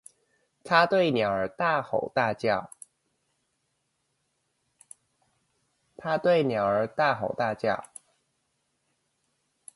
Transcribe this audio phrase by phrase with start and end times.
[0.63, 2.71] 他對鳥兒大吼大叫！